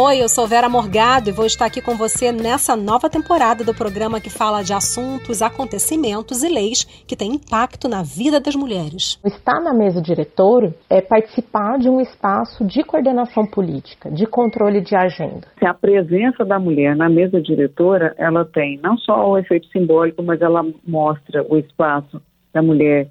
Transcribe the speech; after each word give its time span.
Oi, 0.00 0.22
eu 0.22 0.28
sou 0.28 0.46
Vera 0.46 0.68
Morgado 0.68 1.28
e 1.28 1.32
vou 1.32 1.44
estar 1.44 1.66
aqui 1.66 1.82
com 1.82 1.96
você 1.96 2.30
nessa 2.30 2.76
nova 2.76 3.10
temporada 3.10 3.64
do 3.64 3.74
programa 3.74 4.20
que 4.20 4.30
fala 4.30 4.62
de 4.62 4.72
assuntos, 4.72 5.42
acontecimentos 5.42 6.44
e 6.44 6.48
leis 6.48 6.84
que 7.04 7.16
têm 7.16 7.32
impacto 7.32 7.88
na 7.88 8.00
vida 8.00 8.38
das 8.38 8.54
mulheres. 8.54 9.18
Estar 9.24 9.60
na 9.60 9.74
mesa 9.74 10.00
diretora 10.00 10.72
é 10.88 11.00
participar 11.00 11.80
de 11.80 11.88
um 11.88 12.00
espaço 12.00 12.64
de 12.64 12.84
coordenação 12.84 13.44
política, 13.44 14.08
de 14.08 14.24
controle 14.24 14.80
de 14.82 14.94
agenda. 14.94 15.48
A 15.60 15.74
presença 15.74 16.44
da 16.44 16.60
mulher 16.60 16.94
na 16.94 17.08
mesa 17.08 17.42
diretora, 17.42 18.14
ela 18.16 18.44
tem 18.44 18.78
não 18.80 18.96
só 18.98 19.28
o 19.28 19.36
efeito 19.36 19.66
simbólico, 19.72 20.22
mas 20.22 20.40
ela 20.40 20.64
mostra 20.86 21.44
o 21.50 21.58
espaço 21.58 22.22
da 22.54 22.62
mulher 22.62 23.08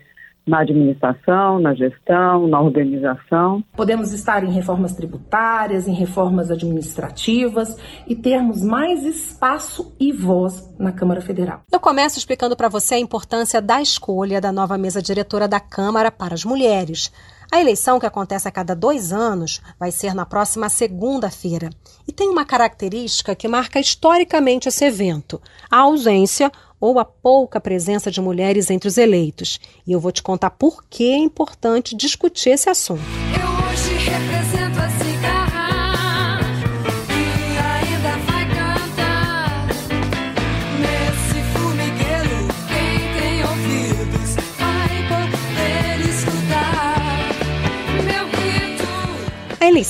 na 0.48 0.62
administração, 0.62 1.60
na 1.60 1.74
gestão, 1.74 2.48
na 2.48 2.62
organização. 2.62 3.62
Podemos 3.76 4.14
estar 4.14 4.44
em 4.44 4.52
reformas 4.52 4.94
tributárias, 4.94 5.88
em 5.88 5.94
reformas 5.94 6.50
administrativas 6.50 7.76
e 8.08 8.16
termos 8.16 8.64
mais 8.64 9.04
espaço 9.04 9.94
e 10.00 10.14
voz 10.14 10.74
na 10.80 10.92
Câmara 10.92 11.22
Federal. 11.22 11.62
Eu 11.72 11.80
começo 11.80 12.18
explicando 12.18 12.56
para 12.56 12.70
você 12.70 12.96
a 12.96 13.00
importância 13.00 13.62
da 13.62 13.82
escolha 13.82 14.40
da 14.40 14.52
nova 14.52 14.78
mesa 14.78 15.02
diretora 15.02 15.48
da 15.48 15.60
Câmara 15.60 16.10
para 16.10 16.34
as 16.34 16.46
mulheres. 16.46 17.12
A 17.50 17.62
eleição, 17.62 17.98
que 17.98 18.06
acontece 18.06 18.46
a 18.48 18.52
cada 18.52 18.76
dois 18.76 19.14
anos, 19.14 19.62
vai 19.80 19.90
ser 19.90 20.14
na 20.14 20.26
próxima 20.26 20.68
segunda-feira. 20.68 21.70
E 22.06 22.12
tem 22.12 22.30
uma 22.30 22.44
característica 22.44 23.36
que 23.36 23.48
marca 23.48 23.80
historicamente 23.80 24.68
esse 24.68 24.84
evento: 24.84 25.42
a 25.72 25.80
ausência 25.80 26.52
ou 26.80 27.00
a 27.00 27.06
pouca 27.06 27.60
presença 27.60 28.10
de 28.10 28.22
mulheres 28.22 28.70
entre 28.70 28.88
os 28.88 28.98
eleitos. 28.98 29.60
E 29.86 29.92
eu 29.92 30.00
vou 30.00 30.12
te 30.12 30.24
contar 30.24 30.52
por 30.52 30.84
que 30.90 31.12
é 31.12 31.18
importante 31.18 31.96
discutir 31.96 32.52
esse 32.52 32.70
assunto. 32.70 33.02
Eu 33.34 33.72
hoje 33.72 34.10
represento 34.10 34.47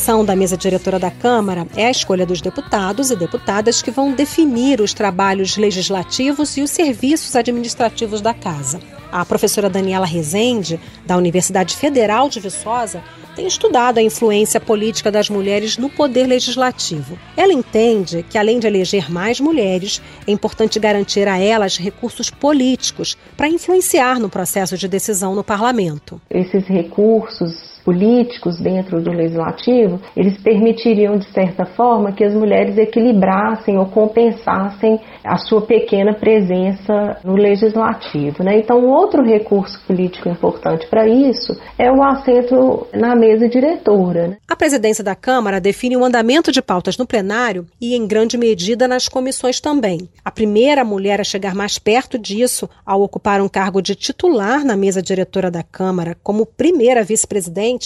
Da 0.08 0.38
mesa 0.38 0.56
diretora 0.56 0.98
da 0.98 1.12
Câmara 1.12 1.68
é 1.76 1.86
a 1.86 1.92
escolha 1.92 2.26
dos 2.26 2.40
deputados 2.40 3.12
e 3.12 3.16
deputadas 3.16 3.82
que 3.82 3.92
vão 3.92 4.14
definir 4.14 4.80
os 4.80 4.94
trabalhos 4.94 5.58
legislativos 5.58 6.56
e 6.56 6.62
os 6.62 6.72
serviços 6.72 7.36
administrativos 7.36 8.22
da 8.22 8.34
Casa. 8.34 8.80
A 9.12 9.26
professora 9.26 9.70
Daniela 9.70 10.06
Rezende, 10.06 10.80
da 11.06 11.18
Universidade 11.18 11.76
Federal 11.76 12.30
de 12.30 12.40
Viçosa, 12.40 13.04
tem 13.36 13.46
estudado 13.48 13.98
a 13.98 14.02
influência 14.02 14.62
política 14.62 15.12
das 15.12 15.30
mulheres 15.30 15.78
no 15.78 15.90
poder 15.90 16.26
legislativo. 16.26 17.20
Ela 17.36 17.52
entende 17.52 18.24
que, 18.30 18.38
além 18.38 18.60
de 18.60 18.68
eleger 18.68 19.12
mais 19.12 19.42
mulheres, 19.42 20.02
é 20.26 20.32
importante 20.32 20.80
garantir 20.80 21.28
a 21.28 21.38
elas 21.38 21.76
recursos 21.76 22.30
políticos 22.30 23.18
para 23.36 23.50
influenciar 23.50 24.22
no 24.22 24.30
processo 24.30 24.78
de 24.78 24.88
decisão 24.88 25.36
no 25.36 25.44
parlamento. 25.44 26.22
Esses 26.30 26.66
recursos 26.66 27.77
políticos 27.88 28.60
dentro 28.60 29.02
do 29.02 29.14
legislativo, 29.14 29.98
eles 30.14 30.38
permitiriam, 30.42 31.18
de 31.18 31.32
certa 31.32 31.64
forma, 31.64 32.12
que 32.12 32.22
as 32.22 32.34
mulheres 32.34 32.78
equilibrassem 32.78 33.78
ou 33.78 33.86
compensassem 33.86 35.00
a 35.24 35.38
sua 35.38 35.62
pequena 35.62 36.14
presença 36.14 37.18
no 37.24 37.38
legislativo. 37.38 38.44
Né? 38.44 38.60
Então, 38.60 38.86
outro 38.86 39.24
recurso 39.24 39.80
político 39.88 40.28
importante 40.28 40.86
para 40.90 41.08
isso 41.08 41.58
é 41.78 41.90
o 41.90 42.04
assento 42.04 42.86
na 42.94 43.16
mesa 43.16 43.48
diretora. 43.48 44.28
Né? 44.28 44.38
A 44.50 44.56
presidência 44.58 45.02
da 45.02 45.16
Câmara 45.16 45.62
define 45.62 45.96
o 45.96 46.04
andamento 46.04 46.52
de 46.52 46.62
pautas 46.62 46.98
no 46.98 47.08
plenário 47.08 47.66
e, 47.80 47.96
em 47.96 48.06
grande 48.06 48.38
medida, 48.38 48.86
nas 48.86 49.08
comissões 49.08 49.62
também. 49.62 50.10
A 50.26 50.32
primeira 50.32 50.84
mulher 50.84 51.22
a 51.22 51.24
chegar 51.24 51.56
mais 51.56 51.80
perto 51.80 52.20
disso, 52.20 52.70
ao 52.86 53.02
ocupar 53.02 53.40
um 53.40 53.48
cargo 53.48 53.82
de 53.82 53.96
titular 53.96 54.66
na 54.66 54.76
mesa 54.76 55.02
diretora 55.02 55.50
da 55.50 55.64
Câmara, 55.64 56.18
como 56.22 56.46
primeira 56.46 57.02
vice-presidente, 57.02 57.77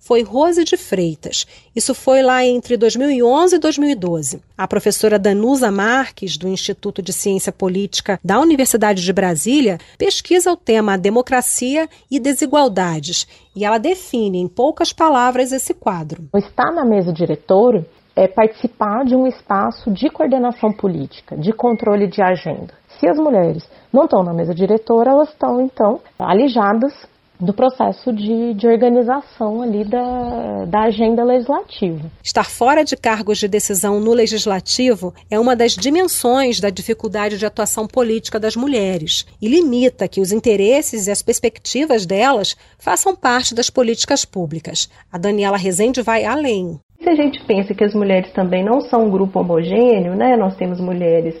foi 0.00 0.22
Rose 0.22 0.64
de 0.64 0.76
Freitas. 0.76 1.46
Isso 1.76 1.94
foi 1.94 2.22
lá 2.22 2.44
entre 2.44 2.76
2011 2.76 3.56
e 3.56 3.58
2012. 3.58 4.42
A 4.56 4.66
professora 4.66 5.18
Danusa 5.18 5.70
Marques, 5.70 6.36
do 6.36 6.48
Instituto 6.48 7.02
de 7.02 7.12
Ciência 7.12 7.52
Política 7.52 8.18
da 8.24 8.40
Universidade 8.40 9.04
de 9.04 9.12
Brasília, 9.12 9.78
pesquisa 9.98 10.50
o 10.50 10.56
tema 10.56 10.96
democracia 10.96 11.88
e 12.10 12.18
desigualdades 12.18 13.28
e 13.54 13.64
ela 13.64 13.78
define 13.78 14.38
em 14.38 14.48
poucas 14.48 14.92
palavras 14.92 15.52
esse 15.52 15.74
quadro. 15.74 16.24
Estar 16.34 16.72
na 16.72 16.84
mesa 16.84 17.12
diretora 17.12 17.86
é 18.16 18.26
participar 18.26 19.04
de 19.04 19.14
um 19.14 19.26
espaço 19.26 19.90
de 19.90 20.10
coordenação 20.10 20.72
política, 20.72 21.36
de 21.36 21.52
controle 21.52 22.06
de 22.06 22.22
agenda. 22.22 22.74
Se 22.98 23.06
as 23.06 23.18
mulheres 23.18 23.62
não 23.92 24.04
estão 24.04 24.22
na 24.22 24.32
mesa 24.32 24.54
diretora, 24.54 25.10
elas 25.10 25.28
estão 25.28 25.60
então 25.60 26.00
alijadas 26.18 26.92
do 27.40 27.54
processo 27.54 28.12
de, 28.12 28.54
de 28.54 28.66
organização 28.66 29.62
ali 29.62 29.84
da, 29.84 30.64
da 30.66 30.82
agenda 30.82 31.24
legislativa. 31.24 32.10
Estar 32.22 32.44
fora 32.44 32.84
de 32.84 32.96
cargos 32.96 33.38
de 33.38 33.48
decisão 33.48 33.98
no 34.00 34.12
legislativo 34.12 35.14
é 35.30 35.38
uma 35.38 35.56
das 35.56 35.72
dimensões 35.72 36.60
da 36.60 36.70
dificuldade 36.70 37.38
de 37.38 37.46
atuação 37.46 37.86
política 37.86 38.38
das 38.38 38.56
mulheres 38.56 39.26
e 39.40 39.48
limita 39.48 40.08
que 40.08 40.20
os 40.20 40.32
interesses 40.32 41.06
e 41.06 41.10
as 41.10 41.22
perspectivas 41.22 42.04
delas 42.04 42.56
façam 42.78 43.16
parte 43.16 43.54
das 43.54 43.70
políticas 43.70 44.24
públicas. 44.24 44.88
A 45.10 45.18
Daniela 45.18 45.56
Rezende 45.56 46.02
vai 46.02 46.24
além. 46.24 46.78
Se 47.02 47.08
a 47.08 47.14
gente 47.14 47.42
pensa 47.46 47.74
que 47.74 47.82
as 47.82 47.94
mulheres 47.94 48.30
também 48.34 48.62
não 48.62 48.82
são 48.82 49.06
um 49.06 49.10
grupo 49.10 49.40
homogêneo, 49.40 50.14
né? 50.14 50.36
Nós 50.36 50.54
temos 50.56 50.78
mulheres 50.78 51.34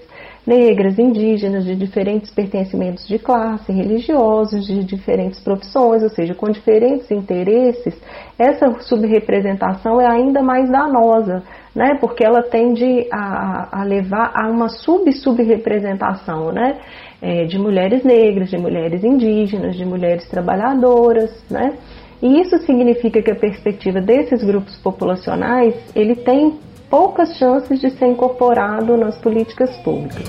negras, 0.46 0.98
indígenas, 0.98 1.64
de 1.64 1.74
diferentes 1.76 2.30
pertencimentos 2.30 3.06
de 3.06 3.18
classe, 3.18 3.72
religiosos, 3.72 4.66
de 4.66 4.82
diferentes 4.84 5.38
profissões, 5.40 6.02
ou 6.02 6.08
seja, 6.08 6.34
com 6.34 6.50
diferentes 6.50 7.10
interesses, 7.10 8.00
essa 8.38 8.70
subrepresentação 8.80 10.00
é 10.00 10.06
ainda 10.06 10.42
mais 10.42 10.70
danosa, 10.70 11.42
né? 11.74 11.96
Porque 12.00 12.24
ela 12.24 12.42
tende 12.42 13.06
a, 13.12 13.80
a 13.80 13.84
levar 13.84 14.32
a 14.34 14.50
uma 14.50 14.68
sub-subrepresentação, 14.68 16.50
né? 16.52 16.78
É, 17.22 17.44
de 17.44 17.58
mulheres 17.58 18.02
negras, 18.02 18.48
de 18.48 18.56
mulheres 18.56 19.04
indígenas, 19.04 19.76
de 19.76 19.84
mulheres 19.84 20.26
trabalhadoras, 20.28 21.30
né? 21.50 21.76
E 22.22 22.40
isso 22.40 22.58
significa 22.58 23.22
que 23.22 23.30
a 23.30 23.36
perspectiva 23.36 24.00
desses 24.00 24.42
grupos 24.42 24.76
populacionais, 24.78 25.74
ele 25.94 26.14
tem 26.16 26.58
poucas 26.90 27.38
chances 27.38 27.80
de 27.80 27.90
ser 27.96 28.08
incorporado 28.08 28.96
nas 28.96 29.16
políticas 29.22 29.70
públicas. 29.84 30.24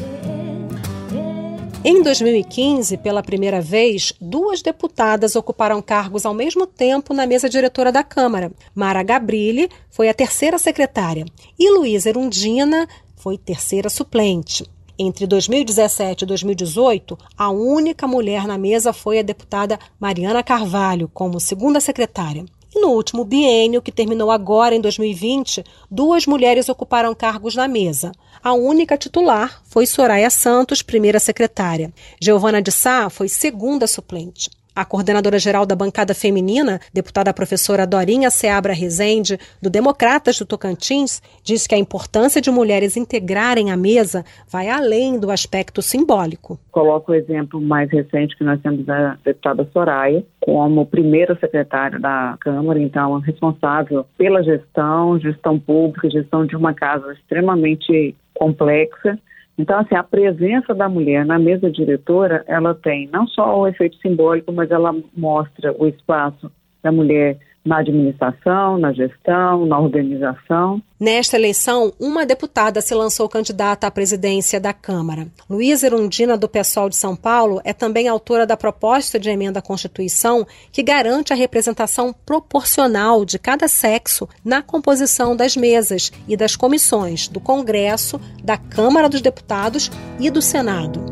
Em 1.83 2.03
2015, 2.03 2.95
pela 2.97 3.23
primeira 3.23 3.59
vez, 3.59 4.13
duas 4.21 4.61
deputadas 4.61 5.35
ocuparam 5.35 5.81
cargos 5.81 6.27
ao 6.27 6.33
mesmo 6.33 6.67
tempo 6.67 7.11
na 7.11 7.25
mesa 7.25 7.49
diretora 7.49 7.91
da 7.91 8.03
Câmara. 8.03 8.51
Mara 8.75 9.01
Gabrilli 9.01 9.67
foi 9.89 10.07
a 10.07 10.13
terceira 10.13 10.59
secretária 10.59 11.25
e 11.57 11.71
Luísa 11.71 12.09
Erundina 12.09 12.87
foi 13.15 13.35
terceira 13.35 13.89
suplente. 13.89 14.63
Entre 14.97 15.25
2017 15.25 16.23
e 16.23 16.27
2018, 16.27 17.17
a 17.35 17.49
única 17.49 18.07
mulher 18.07 18.45
na 18.45 18.59
mesa 18.59 18.93
foi 18.93 19.17
a 19.17 19.23
deputada 19.23 19.79
Mariana 19.99 20.43
Carvalho, 20.43 21.09
como 21.11 21.39
segunda 21.39 21.79
secretária. 21.79 22.45
E 22.73 22.79
no 22.79 22.89
último 22.89 23.25
biênio, 23.25 23.81
que 23.81 23.91
terminou 23.91 24.31
agora 24.31 24.73
em 24.73 24.79
2020, 24.79 25.63
duas 25.89 26.25
mulheres 26.25 26.69
ocuparam 26.69 27.13
cargos 27.13 27.53
na 27.53 27.67
mesa. 27.67 28.13
A 28.41 28.53
única 28.53 28.97
titular 28.97 29.61
foi 29.65 29.85
Soraya 29.85 30.29
Santos, 30.29 30.81
primeira 30.81 31.19
secretária. 31.19 31.93
Giovana 32.19 32.61
de 32.61 32.71
Sá 32.71 33.09
foi 33.09 33.27
segunda 33.27 33.87
suplente. 33.87 34.49
A 34.81 34.85
coordenadora-geral 34.85 35.63
da 35.63 35.75
bancada 35.75 36.11
feminina, 36.15 36.79
deputada 36.91 37.31
professora 37.31 37.85
Dorinha 37.85 38.31
Seabra 38.31 38.73
Rezende, 38.73 39.37
do 39.61 39.69
Democratas 39.69 40.39
do 40.39 40.45
Tocantins, 40.47 41.21
diz 41.43 41.67
que 41.67 41.75
a 41.75 41.77
importância 41.77 42.41
de 42.41 42.49
mulheres 42.49 42.97
integrarem 42.97 43.69
a 43.69 43.77
mesa 43.77 44.25
vai 44.51 44.69
além 44.69 45.19
do 45.19 45.29
aspecto 45.29 45.83
simbólico. 45.83 46.59
Coloco 46.71 47.11
o 47.11 47.15
exemplo 47.15 47.61
mais 47.61 47.91
recente 47.91 48.35
que 48.35 48.43
nós 48.43 48.59
temos 48.59 48.83
da 48.83 49.19
deputada 49.23 49.69
Soraya, 49.71 50.23
como 50.39 50.83
primeira 50.87 51.37
secretária 51.39 51.99
da 51.99 52.35
Câmara, 52.39 52.79
então 52.79 53.19
responsável 53.19 54.03
pela 54.17 54.41
gestão, 54.41 55.19
gestão 55.19 55.59
pública, 55.59 56.09
gestão 56.09 56.43
de 56.43 56.55
uma 56.55 56.73
casa 56.73 57.13
extremamente 57.13 58.15
complexa 58.33 59.19
então, 59.61 59.79
assim, 59.79 59.93
a 59.93 60.03
presença 60.03 60.73
da 60.73 60.89
mulher 60.89 61.23
na 61.23 61.37
mesa 61.37 61.69
diretora, 61.69 62.43
ela 62.47 62.73
tem 62.73 63.07
não 63.13 63.27
só 63.27 63.59
o 63.59 63.67
efeito 63.67 63.95
simbólico, 63.97 64.51
mas 64.51 64.71
ela 64.71 64.91
mostra 65.15 65.71
o 65.77 65.87
espaço 65.87 66.51
da 66.81 66.91
mulher 66.91 67.37
na 67.63 67.77
administração, 67.77 68.77
na 68.77 68.91
gestão, 68.91 69.65
na 69.65 69.79
organização. 69.79 70.81
Nesta 70.99 71.35
eleição, 71.35 71.93
uma 71.99 72.25
deputada 72.25 72.81
se 72.81 72.93
lançou 72.93 73.29
candidata 73.29 73.87
à 73.87 73.91
presidência 73.91 74.59
da 74.59 74.73
Câmara. 74.73 75.27
Luísa 75.49 75.87
Erundina, 75.87 76.37
do 76.37 76.49
PSOL 76.49 76.89
de 76.89 76.95
São 76.95 77.15
Paulo, 77.15 77.61
é 77.63 77.73
também 77.73 78.07
autora 78.07 78.45
da 78.45 78.57
proposta 78.57 79.19
de 79.19 79.29
emenda 79.29 79.59
à 79.59 79.61
Constituição 79.61 80.45
que 80.71 80.83
garante 80.83 81.33
a 81.33 81.35
representação 81.35 82.13
proporcional 82.25 83.25
de 83.25 83.37
cada 83.37 83.67
sexo 83.67 84.27
na 84.43 84.61
composição 84.61 85.35
das 85.35 85.55
mesas 85.55 86.11
e 86.27 86.35
das 86.35 86.55
comissões 86.55 87.27
do 87.27 87.39
Congresso, 87.39 88.19
da 88.43 88.57
Câmara 88.57 89.07
dos 89.07 89.21
Deputados 89.21 89.91
e 90.19 90.29
do 90.29 90.41
Senado. 90.41 91.03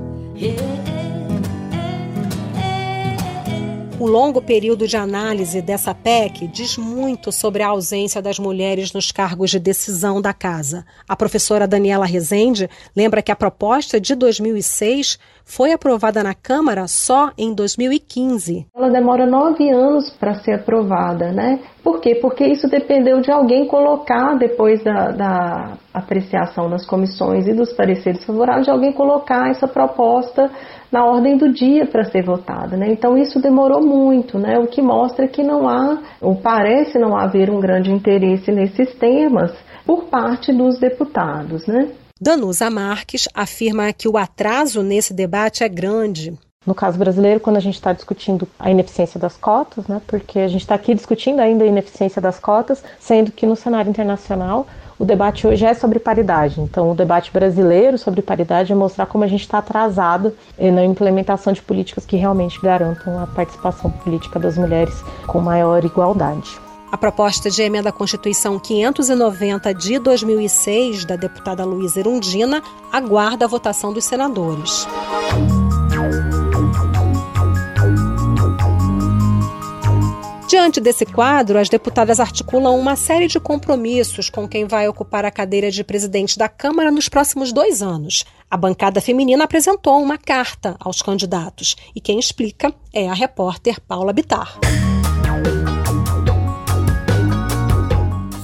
O 4.00 4.08
longo 4.08 4.42
período 4.42 4.88
de 4.88 4.96
análise 4.96 5.62
dessa 5.62 5.94
PEC 5.94 6.48
diz 6.48 6.78
muito 6.78 7.34
sobre 7.34 7.62
a 7.62 7.68
ausência 7.68 8.22
das 8.22 8.40
mulheres 8.40 8.94
nos 8.94 9.12
cargos 9.12 9.50
de 9.50 9.60
decisão 9.60 10.22
da 10.22 10.32
casa. 10.32 10.86
A 11.06 11.18
professora 11.18 11.68
Daniela 11.68 12.06
Rezende 12.06 12.70
lembra 12.96 13.22
que 13.22 13.30
a 13.30 13.36
proposta 13.36 14.00
de 14.00 14.16
2006 14.16 15.20
foi 15.44 15.74
aprovada 15.74 16.24
na 16.24 16.34
Câmara 16.34 16.88
só 16.88 17.32
em 17.38 17.54
2015. 17.54 18.68
Ela 18.74 18.90
demora 18.90 19.26
nove 19.26 19.70
anos 19.70 20.10
para 20.12 20.36
ser 20.36 20.54
aprovada, 20.54 21.34
né? 21.34 21.60
Por 21.84 22.00
quê? 22.00 22.16
Porque 22.16 22.46
isso 22.46 22.70
dependeu 22.70 23.20
de 23.20 23.32
alguém 23.32 23.68
colocar, 23.68 24.38
depois 24.38 24.82
da, 24.82 25.12
da 25.12 25.78
apreciação 25.94 26.70
nas 26.70 26.86
comissões 26.86 27.48
e 27.48 27.54
dos 27.54 27.74
pareceres 27.74 28.24
favoráveis, 28.24 28.66
de 28.66 28.72
alguém 28.72 28.94
colocar 28.94 29.50
essa 29.50 29.68
proposta 29.68 30.50
na 30.92 31.06
ordem 31.06 31.38
do 31.38 31.52
dia 31.54 31.86
para 31.86 32.06
ser 32.06 32.24
votada. 32.24 32.76
Né? 32.76 32.92
Então 32.92 33.18
isso 33.18 33.40
demorou 33.40 33.82
muito, 33.82 34.38
né? 34.38 34.58
o 34.58 34.68
que 34.68 34.82
mostra 34.82 35.28
que 35.28 35.44
não 35.44 35.68
há, 35.68 36.00
ou 36.22 36.36
parece 36.36 36.98
não 36.98 37.16
haver 37.16 37.50
um 37.50 37.60
grande 37.60 37.92
interesse 37.92 38.52
nesses 38.52 38.94
temas 38.96 39.52
por 39.86 40.06
parte 40.06 40.52
dos 40.54 40.80
deputados. 40.80 41.66
Né? 41.68 41.90
Danusa 42.20 42.70
Marques 42.70 43.28
afirma 43.34 43.94
que 43.94 44.08
o 44.08 44.18
atraso 44.18 44.84
nesse 44.84 45.14
debate 45.14 45.64
é 45.64 45.70
grande. 45.70 46.34
No 46.66 46.76
caso 46.76 47.00
brasileiro, 47.00 47.40
quando 47.40 47.56
a 47.56 47.62
gente 47.62 47.76
está 47.76 47.94
discutindo 47.94 48.48
a 48.60 48.70
ineficiência 48.70 49.20
das 49.20 49.38
cotas, 49.38 49.88
né, 49.88 50.02
porque 50.06 50.40
a 50.40 50.48
gente 50.48 50.62
está 50.62 50.76
aqui 50.76 50.94
discutindo 50.94 51.40
ainda 51.40 51.64
a 51.64 51.68
ineficiência 51.68 52.22
das 52.22 52.38
cotas, 52.38 52.84
sendo 53.00 53.32
que 53.32 53.46
no 53.46 53.56
cenário 53.56 53.90
internacional 53.90 54.68
o 55.00 55.06
debate 55.06 55.48
hoje 55.48 55.66
é 55.66 55.74
sobre 55.74 55.98
paridade. 55.98 56.60
Então, 56.60 56.92
o 56.92 56.94
debate 56.94 57.32
brasileiro 57.32 57.98
sobre 57.98 58.22
paridade 58.22 58.74
é 58.74 58.76
mostrar 58.76 59.06
como 59.06 59.24
a 59.24 59.28
gente 59.28 59.42
está 59.42 59.60
atrasado 59.60 60.36
na 60.60 60.84
implementação 60.84 61.54
de 61.54 61.62
políticas 61.62 62.06
que 62.06 62.18
realmente 62.18 62.60
garantam 62.62 63.18
a 63.18 63.26
participação 63.26 63.90
política 63.90 64.38
das 64.38 64.58
mulheres 64.58 65.02
com 65.26 65.40
maior 65.40 65.84
igualdade. 65.86 66.60
A 66.92 66.98
proposta 66.98 67.50
de 67.50 67.62
emenda 67.62 67.90
à 67.90 67.92
Constituição 67.94 68.60
590 68.60 69.74
de 69.74 70.00
2006, 70.00 71.06
da 71.06 71.16
deputada 71.16 71.64
Luísa 71.64 72.00
Erundina, 72.00 72.62
aguarda 72.92 73.46
a 73.46 73.48
votação 73.48 73.94
dos 73.94 74.04
senadores. 74.04 74.88
Diante 80.50 80.82
desse 80.82 81.06
quadro, 81.06 81.60
as 81.60 81.70
deputadas 81.70 82.20
articulam 82.20 82.76
uma 82.76 82.96
série 82.96 83.28
de 83.28 83.40
compromissos 83.40 84.32
com 84.32 84.48
quem 84.48 84.66
vai 84.66 84.88
ocupar 84.88 85.24
a 85.24 85.30
cadeira 85.30 85.70
de 85.70 85.84
presidente 85.84 86.40
da 86.40 86.50
Câmara 86.50 86.90
nos 86.90 87.08
próximos 87.08 87.54
dois 87.54 87.84
anos. 87.84 88.26
A 88.50 88.58
bancada 88.58 89.00
feminina 89.00 89.44
apresentou 89.44 90.02
uma 90.02 90.18
carta 90.18 90.76
aos 90.80 91.04
candidatos 91.04 91.76
e 91.96 92.02
quem 92.02 92.18
explica 92.18 92.74
é 92.92 93.08
a 93.08 93.14
repórter 93.14 93.80
Paula 93.80 94.12
Bitar. 94.12 94.58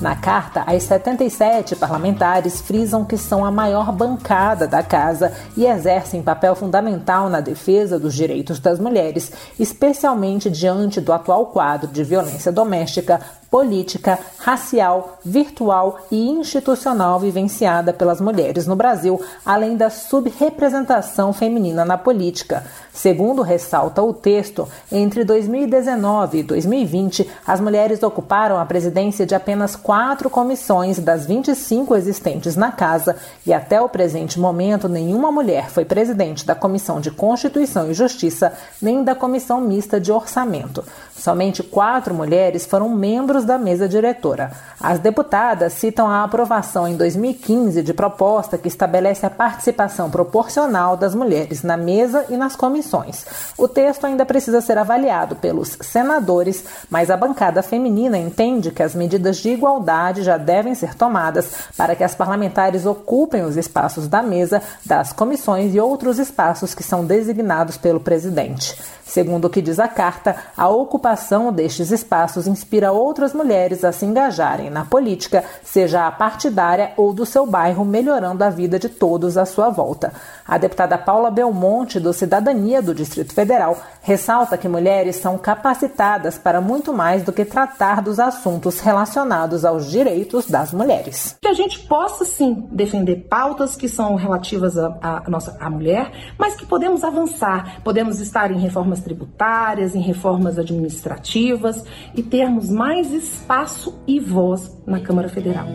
Na 0.06 0.16
carta, 0.16 0.64
as 0.68 0.84
77 0.84 1.76
parlamentares 1.78 2.62
frisam 2.62 3.04
que 3.04 3.18
são 3.18 3.44
a 3.44 3.50
maior 3.50 3.92
bancada 3.92 4.68
da 4.68 4.84
casa 4.84 5.34
e 5.58 5.66
exercem 5.66 6.22
papel 6.22 6.56
fundamental 6.56 7.28
na 7.28 7.42
defesa 7.42 7.98
dos 7.98 8.14
direitos 8.14 8.60
das 8.60 8.78
mulheres, 8.78 9.32
especialmente 9.60 10.48
diante 10.48 11.02
do 11.02 11.12
atual 11.12 11.48
quadro 11.48 11.88
de 11.88 12.04
violência 12.04 12.52
doméstica, 12.52 13.20
política, 13.50 14.20
racial, 14.38 15.20
virtual 15.24 16.00
e 16.12 16.30
institucional 16.30 17.20
vivenciada 17.20 17.94
pelas 17.94 18.20
mulheres 18.20 18.68
no 18.68 18.76
Brasil, 18.76 19.22
além 19.46 19.76
da 19.76 19.90
subrepresentação 19.90 21.34
feminina 21.34 21.86
na 21.86 21.98
política. 21.98 22.64
Segundo 22.94 23.42
ressalta 23.42 24.02
o 24.02 24.14
texto, 24.14 24.68
entre 24.92 25.26
2019 25.26 26.40
e 26.40 26.44
2020, 26.44 27.30
as 27.46 27.60
mulheres 27.60 28.02
ocuparam 28.04 28.58
a 28.58 28.66
presidência 28.66 29.26
de 29.26 29.36
apenas 29.36 29.76
quatro 29.76 30.30
comissões 30.30 30.98
das 30.98 31.26
25 31.26 31.94
existentes 31.96 32.56
na 32.56 32.72
casa 32.72 33.18
e 33.46 33.54
até 33.54 33.82
o 33.82 33.90
presente 33.90 34.40
momento 34.40 34.88
nenhuma 34.88 35.30
mulher 35.30 35.70
foi 35.70 35.84
presidente 35.84 36.46
da 36.46 36.56
Comissão 36.56 37.02
de 37.02 37.12
Constituição 37.12 37.92
e 37.92 37.94
Justiça 37.94 38.54
nem 38.82 39.04
da 39.04 39.14
Comissão 39.14 39.60
Mista 39.60 40.00
de 40.00 40.12
Orçamento. 40.12 40.84
Somente 41.16 41.62
quatro 41.64 42.14
mulheres 42.14 42.66
foram 42.66 42.90
membros 42.90 43.35
da 43.44 43.58
mesa 43.58 43.90
diretora. 43.90 44.52
As 44.80 45.00
deputadas 45.00 45.74
citam 45.74 46.08
a 46.08 46.24
aprovação 46.24 46.88
em 46.88 46.96
2015 46.96 47.82
de 47.82 47.94
proposta 47.94 48.58
que 48.58 48.68
estabelece 48.68 49.26
a 49.26 49.30
participação 49.30 50.10
proporcional 50.10 50.96
das 50.96 51.16
mulheres 51.16 51.64
na 51.64 51.76
mesa 51.76 52.26
e 52.30 52.38
nas 52.38 52.56
comissões. 52.56 53.26
O 53.58 53.68
texto 53.68 54.06
ainda 54.06 54.26
precisa 54.26 54.62
ser 54.62 54.78
avaliado 54.78 55.36
pelos 55.36 55.78
senadores, 55.82 56.64
mas 56.90 57.10
a 57.10 57.18
bancada 57.18 57.64
feminina 57.64 58.18
entende 58.18 58.72
que 58.72 58.84
as 58.84 58.94
medidas 58.94 59.38
de 59.38 59.50
igualdade 59.50 60.22
já 60.22 60.38
devem 60.38 60.76
ser 60.76 60.94
tomadas 60.94 61.52
para 61.76 61.96
que 61.96 62.04
as 62.04 62.14
parlamentares 62.14 62.86
ocupem 62.86 63.44
os 63.44 63.58
espaços 63.58 64.08
da 64.08 64.22
mesa, 64.22 64.62
das 64.86 65.12
comissões 65.12 65.74
e 65.74 65.80
outros 65.80 66.20
espaços 66.20 66.76
que 66.76 66.84
são 66.84 67.04
designados 67.04 67.78
pelo 67.78 68.00
presidente. 68.00 68.76
Segundo 69.06 69.46
o 69.46 69.50
que 69.50 69.62
diz 69.62 69.80
a 69.80 69.88
carta, 69.88 70.36
a 70.58 70.68
ocupação 70.68 71.54
destes 71.54 71.92
espaços 71.92 72.48
inspira 72.48 72.92
outras 73.26 73.34
mulheres 73.34 73.84
a 73.84 73.92
se 73.92 74.06
engajarem 74.06 74.70
na 74.70 74.86
política, 74.86 75.44
seja 75.64 76.06
a 76.06 76.12
partidária 76.12 76.92
ou 76.96 77.12
do 77.12 77.26
seu 77.26 77.46
bairro, 77.46 77.84
melhorando 77.84 78.44
a 78.44 78.50
vida 78.50 78.78
de 78.78 78.88
todos 78.88 79.36
à 79.38 79.46
sua 79.46 79.70
volta. 79.70 80.14
A 80.48 80.60
deputada 80.60 80.96
Paula 80.96 81.32
Belmonte, 81.32 82.00
do 82.00 82.14
Cidadania 82.14 82.80
do 82.80 82.94
Distrito 82.94 83.34
Federal, 83.34 83.78
ressalta 84.02 84.56
que 84.56 84.68
mulheres 84.68 85.16
são 85.16 85.40
capacitadas 85.40 86.38
para 86.38 86.62
muito 86.62 86.94
mais 86.94 87.24
do 87.24 87.34
que 87.34 87.44
tratar 87.44 88.00
dos 88.00 88.20
assuntos 88.20 88.80
relacionados 88.80 89.66
aos 89.66 89.90
direitos 89.90 90.46
das 90.46 90.72
mulheres. 90.72 91.36
Que 91.42 91.48
a 91.48 91.54
gente 91.54 91.80
possa 91.88 92.24
sim 92.24 92.68
defender 92.72 93.28
pautas 93.28 93.76
que 93.76 93.90
são 93.90 94.14
relativas 94.14 94.78
à 94.78 95.24
nossa 95.28 95.58
à 95.60 95.68
mulher, 95.68 96.12
mas 96.38 96.56
que 96.56 96.66
podemos 96.66 97.04
avançar, 97.04 97.82
podemos 97.84 98.20
estar 98.20 98.52
em 98.52 98.60
reformas 98.60 99.00
tributárias, 99.00 99.96
em 99.96 100.02
reformas 100.02 100.60
administrativas 100.60 101.84
e 102.14 102.22
termos 102.22 102.70
mais 102.70 103.12
espaço 103.12 104.00
e 104.06 104.20
voz 104.20 104.72
na 104.86 105.00
Câmara 105.00 105.28
Federal. 105.28 105.66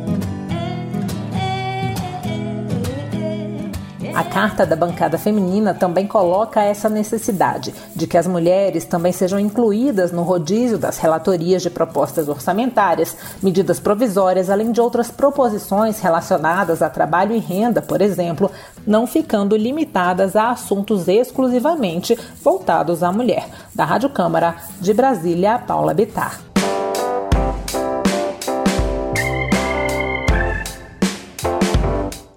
A 4.20 4.24
carta 4.24 4.66
da 4.66 4.76
bancada 4.76 5.16
feminina 5.16 5.72
também 5.72 6.06
coloca 6.06 6.62
essa 6.62 6.90
necessidade 6.90 7.72
de 7.96 8.06
que 8.06 8.18
as 8.18 8.26
mulheres 8.26 8.84
também 8.84 9.12
sejam 9.12 9.40
incluídas 9.40 10.12
no 10.12 10.22
rodízio 10.22 10.76
das 10.76 10.98
relatorias 10.98 11.62
de 11.62 11.70
propostas 11.70 12.28
orçamentárias, 12.28 13.16
medidas 13.42 13.80
provisórias, 13.80 14.50
além 14.50 14.72
de 14.72 14.80
outras 14.80 15.10
proposições 15.10 16.00
relacionadas 16.00 16.82
a 16.82 16.90
trabalho 16.90 17.34
e 17.34 17.38
renda, 17.38 17.80
por 17.80 18.02
exemplo, 18.02 18.50
não 18.86 19.06
ficando 19.06 19.56
limitadas 19.56 20.36
a 20.36 20.50
assuntos 20.50 21.08
exclusivamente 21.08 22.14
voltados 22.44 23.02
à 23.02 23.10
mulher. 23.10 23.48
Da 23.74 23.86
Rádio 23.86 24.10
Câmara 24.10 24.54
de 24.82 24.92
Brasília, 24.92 25.58
Paula 25.60 25.94
Bitar. 25.94 26.49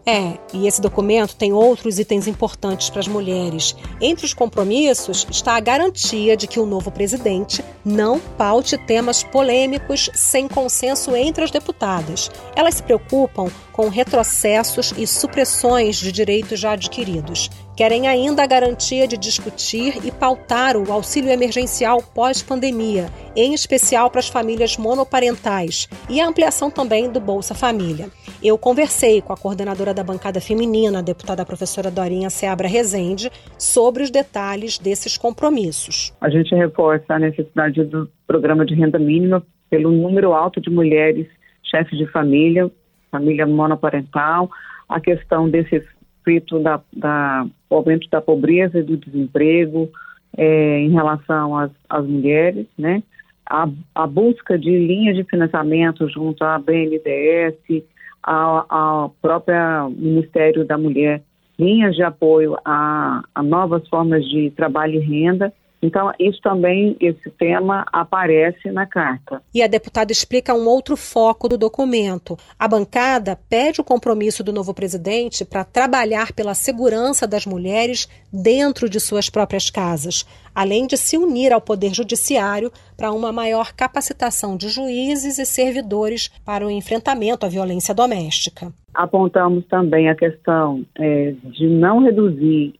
É, 0.05 0.37
e 0.53 0.67
esse 0.67 0.81
documento 0.81 1.35
tem 1.35 1.53
outros 1.53 1.97
itens 1.97 2.27
importantes 2.27 2.89
para 2.89 2.99
as 2.99 3.07
mulheres. 3.07 3.73
Entre 4.01 4.25
os 4.25 4.33
compromissos 4.33 5.25
está 5.29 5.55
a 5.55 5.61
garantia 5.61 6.35
de 6.35 6.45
que 6.45 6.59
o 6.59 6.65
novo 6.65 6.91
presidente 6.91 7.63
não 7.85 8.19
paute 8.19 8.77
temas 8.77 9.23
polêmicos 9.23 10.09
sem 10.13 10.47
consenso 10.47 11.15
entre 11.15 11.45
as 11.45 11.51
deputadas. 11.51 12.29
Elas 12.53 12.75
se 12.75 12.83
preocupam 12.83 13.49
com 13.71 13.87
retrocessos 13.87 14.93
e 14.97 15.07
supressões 15.07 15.95
de 15.95 16.11
direitos 16.11 16.59
já 16.59 16.73
adquiridos. 16.73 17.49
Querem 17.75 18.07
ainda 18.07 18.43
a 18.43 18.47
garantia 18.47 19.07
de 19.07 19.17
discutir 19.17 20.05
e 20.05 20.11
pautar 20.11 20.77
o 20.77 20.91
auxílio 20.91 21.31
emergencial 21.31 22.03
pós-pandemia, 22.13 23.07
em 23.35 23.51
especial 23.51 24.11
para 24.11 24.19
as 24.19 24.27
famílias 24.27 24.77
monoparentais, 24.77 25.89
e 26.07 26.21
a 26.21 26.27
ampliação 26.27 26.69
também 26.69 27.11
do 27.11 27.19
Bolsa 27.19 27.55
Família. 27.55 28.09
Eu 28.43 28.59
conversei 28.59 29.23
com 29.23 29.33
a 29.33 29.37
coordenadora 29.37 29.91
da 29.91 30.03
bancada 30.03 30.39
feminina, 30.39 30.99
a 30.99 31.01
deputada 31.01 31.43
professora 31.43 31.89
Dorinha 31.89 32.29
Seabra 32.29 32.67
Rezende, 32.67 33.31
sobre 33.57 34.03
os 34.03 34.11
detalhes 34.11 34.77
desses 34.77 35.17
compromissos. 35.17 36.13
A 36.21 36.29
gente 36.29 36.53
reforça 36.53 37.15
a 37.15 37.19
necessidade 37.19 37.83
do 37.85 38.07
programa 38.27 38.63
de 38.67 38.75
renda 38.75 38.99
mínima 38.99 39.43
pelo 39.67 39.91
número 39.91 40.33
alto 40.33 40.61
de 40.61 40.69
mulheres 40.69 41.25
chefes 41.63 41.97
de 41.97 42.05
família, 42.11 42.69
família 43.09 43.47
monoparental, 43.47 44.47
a 44.87 44.99
questão 44.99 45.49
desse 45.49 45.83
efeito 46.23 46.59
da, 46.59 46.81
da 46.95 47.45
aumento 47.69 48.09
da 48.09 48.21
pobreza 48.21 48.79
e 48.79 48.83
do 48.83 48.97
desemprego 48.97 49.89
é, 50.37 50.79
em 50.79 50.91
relação 50.91 51.57
às, 51.57 51.71
às 51.89 52.05
mulheres, 52.05 52.65
né? 52.77 53.03
A, 53.45 53.67
a, 53.93 54.07
busca 54.07 54.57
de 54.57 54.69
linhas 54.69 55.17
de 55.17 55.23
financiamento 55.25 56.07
junto 56.07 56.43
à 56.43 56.57
BNDES, 56.57 57.83
ao 58.23 59.13
próprio 59.21 59.89
Ministério 59.89 60.65
da 60.65 60.77
Mulher, 60.77 61.21
linhas 61.59 61.93
de 61.93 62.03
apoio 62.03 62.57
a, 62.63 63.21
a 63.35 63.43
novas 63.43 63.85
formas 63.89 64.23
de 64.25 64.49
trabalho 64.51 64.95
e 64.95 64.99
renda, 64.99 65.53
então, 65.83 66.13
isso 66.17 66.39
também, 66.41 66.95
esse 67.01 67.29
tema 67.31 67.85
aparece 67.91 68.71
na 68.71 68.85
carta. 68.85 69.43
E 69.53 69.61
a 69.61 69.67
deputada 69.67 70.13
explica 70.13 70.53
um 70.53 70.65
outro 70.65 70.95
foco 70.95 71.49
do 71.49 71.57
documento. 71.57 72.37
A 72.57 72.69
bancada 72.69 73.37
pede 73.49 73.81
o 73.81 73.83
compromisso 73.83 74.45
do 74.45 74.53
novo 74.53 74.73
presidente 74.73 75.43
para 75.43 75.65
trabalhar 75.65 76.31
pela 76.31 76.53
segurança 76.53 77.27
das 77.27 77.45
mulheres 77.45 78.07
dentro 78.31 78.87
de 78.87 78.97
suas 78.97 79.29
próprias 79.29 79.69
casas, 79.69 80.25
além 80.55 80.87
de 80.87 80.95
se 80.95 81.17
unir 81.17 81.51
ao 81.51 81.59
Poder 81.59 81.93
Judiciário 81.93 82.71
para 82.95 83.11
uma 83.11 83.33
maior 83.33 83.73
capacitação 83.73 84.55
de 84.55 84.69
juízes 84.69 85.37
e 85.37 85.45
servidores 85.45 86.29
para 86.45 86.65
o 86.65 86.71
enfrentamento 86.71 87.45
à 87.45 87.49
violência 87.49 87.93
doméstica. 87.93 88.71
Apontamos 88.93 89.65
também 89.65 90.07
a 90.07 90.15
questão 90.15 90.85
é, 90.97 91.33
de 91.43 91.67
não 91.67 91.99
reduzir 91.99 92.73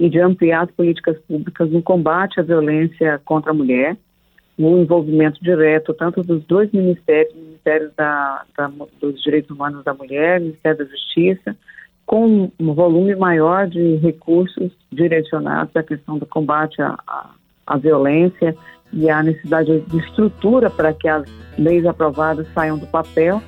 e 0.00 0.08
de 0.08 0.18
ampliar 0.18 0.64
as 0.64 0.70
políticas 0.70 1.18
públicas 1.28 1.70
no 1.70 1.82
combate 1.82 2.40
à 2.40 2.42
violência 2.42 3.20
contra 3.22 3.50
a 3.50 3.54
mulher, 3.54 3.98
no 4.58 4.78
envolvimento 4.78 5.38
direto 5.42 5.92
tanto 5.92 6.22
dos 6.22 6.42
dois 6.46 6.72
ministérios, 6.72 7.34
Ministério 7.34 7.90
da, 7.94 8.42
da, 8.56 8.70
dos 8.98 9.22
Direitos 9.22 9.50
Humanos 9.50 9.84
da 9.84 9.92
Mulher, 9.92 10.40
Ministério 10.40 10.78
da 10.78 10.84
Justiça, 10.86 11.54
com 12.06 12.50
um 12.58 12.74
volume 12.74 13.14
maior 13.14 13.68
de 13.68 13.96
recursos 13.96 14.72
direcionados 14.90 15.76
à 15.76 15.82
questão 15.82 16.18
do 16.18 16.24
combate 16.24 16.80
à, 16.80 16.98
à, 17.06 17.30
à 17.66 17.76
violência 17.76 18.56
e 18.92 19.10
à 19.10 19.22
necessidade 19.22 19.80
de 19.80 19.98
estrutura 19.98 20.70
para 20.70 20.94
que 20.94 21.06
as 21.06 21.24
leis 21.58 21.84
aprovadas 21.84 22.48
saiam 22.54 22.78
do 22.78 22.86
papel 22.86 23.42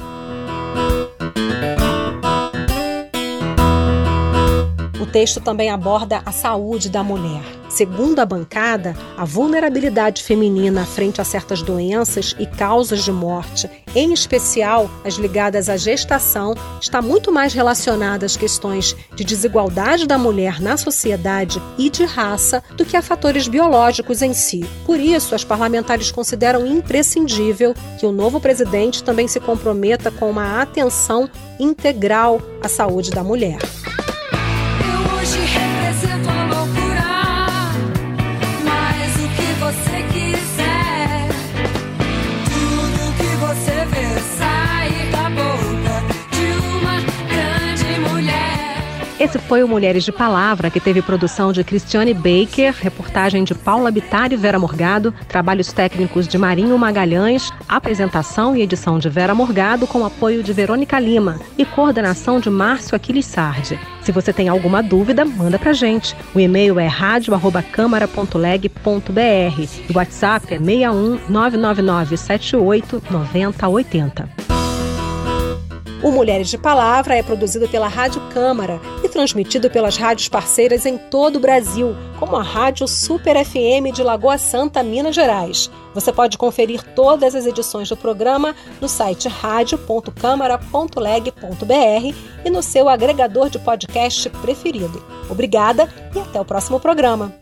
texto 5.07 5.41
também 5.41 5.71
aborda 5.71 6.23
a 6.25 6.33
saúde 6.33 6.89
da 6.89 7.03
mulher. 7.03 7.43
Segundo 7.69 8.19
a 8.19 8.27
bancada, 8.27 8.95
a 9.17 9.25
vulnerabilidade 9.25 10.23
feminina 10.23 10.85
frente 10.85 11.23
a 11.23 11.25
certas 11.25 11.63
doenças 11.63 12.37
e 12.39 12.47
causas 12.47 13.03
de 13.03 13.11
morte, 13.11 13.69
em 13.95 14.13
especial 14.13 14.91
as 15.03 15.15
ligadas 15.15 15.71
à 15.71 15.77
gestação, 15.79 16.55
está 16.81 17.01
muito 17.01 17.33
mais 17.33 17.55
relacionada 17.55 18.27
às 18.27 18.37
questões 18.37 18.95
de 19.15 19.25
desigualdade 19.25 20.07
da 20.07 20.19
mulher 20.19 20.61
na 20.61 20.77
sociedade 20.77 21.63
e 21.79 21.89
de 21.89 22.05
raça 22.05 22.63
do 22.77 22.85
que 22.85 22.97
a 22.97 23.01
fatores 23.01 23.49
biológicos 23.49 24.21
em 24.21 24.35
si. 24.35 24.67
Por 24.85 25.01
isso, 25.01 25.35
as 25.35 25.43
parlamentares 25.43 26.11
consideram 26.11 26.67
imprescindível 26.67 27.75
que 27.99 28.05
o 28.05 28.13
novo 28.13 28.39
presidente 28.39 29.03
também 29.03 29.27
se 29.27 29.41
comprometa 29.41 30.11
com 30.11 30.31
uma 30.31 30.61
atenção 30.61 31.29
integral 31.59 32.41
à 32.63 32.69
saúde 32.69 33.11
da 33.11 33.25
mulher. 33.25 33.59
Esse 49.23 49.39
foi 49.39 49.63
o 49.63 49.69
Mulheres 49.69 50.03
de 50.03 50.11
Palavra, 50.11 50.69
que 50.69 50.81
teve 50.81 51.01
produção 51.01 51.53
de 51.53 51.63
Cristiane 51.63 52.13
Baker, 52.13 52.75
reportagem 52.77 53.45
de 53.45 53.55
Paula 53.55 53.89
Bittar 53.89 54.33
e 54.33 54.37
Vera 54.37 54.59
Morgado, 54.59 55.15
trabalhos 55.29 55.73
técnicos 55.73 56.27
de 56.27 56.37
Marinho 56.37 56.77
Magalhães, 56.77 57.53
apresentação 57.69 58.57
e 58.57 58.63
edição 58.63 58.99
de 58.99 59.09
Vera 59.09 59.33
Morgado 59.33 59.87
com 59.87 60.05
apoio 60.05 60.43
de 60.43 60.53
Verônica 60.53 60.99
Lima 60.99 61.39
e 61.57 61.65
coordenação 61.65 62.41
de 62.41 62.51
Márcio 62.51 62.97
Aquiles 62.97 63.27
Sardi. 63.27 63.79
Se 64.01 64.11
você 64.11 64.33
tem 64.33 64.49
alguma 64.49 64.83
dúvida, 64.83 65.25
manda 65.25 65.57
pra 65.57 65.73
gente. 65.73 66.17
O 66.35 66.41
e-mail 66.41 66.81
é 66.81 66.89
radio@câmara.leg.br 66.89 69.63
e 69.89 69.93
o 69.93 69.99
WhatsApp 69.99 70.53
é 70.53 70.59
61 70.59 71.21
999 71.29 72.17
78 72.17 73.01
9080. 73.09 74.52
O 76.03 76.11
Mulheres 76.11 76.49
de 76.49 76.59
Palavra 76.59 77.15
é 77.15 77.23
produzido 77.23 77.69
pela 77.69 77.87
Rádio 77.87 78.21
Câmara 78.31 78.81
e 79.05 79.09
transmitido 79.09 79.71
pelas 79.71 79.97
rádios 79.97 80.29
parceiras 80.29 80.85
em 80.85 80.99
todo 80.99 81.37
o 81.37 81.41
Brasil, 81.41 81.95
como 82.19 82.35
a 82.35 82.43
Rádio 82.43 82.89
Super 82.89 83.37
FM 83.45 83.95
de 83.95 84.03
Lagoa 84.03 84.37
Santa, 84.37 84.83
Minas 84.83 85.15
Gerais. 85.15 85.71
Você 85.95 86.13
pode 86.13 86.37
conferir 86.37 86.83
todas 86.95 87.37
as 87.37 87.47
edições 87.47 87.89
do 87.89 87.97
programa 87.97 88.53
no 88.81 88.89
site 88.89 89.29
radio.câmara.leg.br 89.29 92.17
e 92.45 92.51
no 92.51 92.65
seu 92.65 92.89
agregador 92.89 93.49
de 93.49 93.61
podcast 93.61 94.29
preferido. 94.29 95.01
Obrigada 95.31 95.89
e 96.15 96.19
até 96.19 96.41
o 96.41 96.45
próximo 96.45 96.81
programa. 96.81 97.42